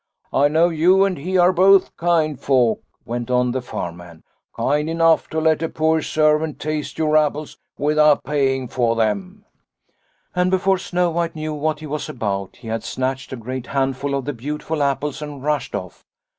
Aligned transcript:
"'I 0.43 0.47
know 0.47 0.69
you 0.69 1.05
and 1.05 1.15
he 1.19 1.37
are 1.37 1.53
both 1.53 1.95
kind 1.95 2.39
folk,' 2.39 2.81
went 3.05 3.29
on 3.29 3.51
the 3.51 3.61
farm 3.61 3.97
man;' 3.97 4.23
kind 4.57 4.89
enough 4.89 5.29
to 5.29 5.39
let 5.39 5.61
a 5.61 5.69
poor 5.69 6.01
servant 6.01 6.59
taste 6.59 6.97
your 6.97 7.15
apples 7.15 7.59
without 7.77 8.23
paying 8.23 8.67
for 8.67 8.95
them.' 8.95 9.45
Snow 9.45 9.45
White 9.45 10.31
77" 10.33 10.41
And 10.41 10.49
before 10.51 10.77
Snow 10.79 11.09
White 11.11 11.35
knew 11.35 11.53
what 11.53 11.81
he 11.81 11.85
was 11.85 12.09
about, 12.09 12.55
he 12.55 12.67
had 12.67 12.83
snatched 12.83 13.31
a 13.31 13.35
great 13.35 13.67
handful 13.67 14.15
of 14.15 14.25
the 14.25 14.33
beautiful 14.33 14.81
apples 14.81 15.21
and 15.21 15.43
rushed 15.43 15.75
off. 15.75 16.03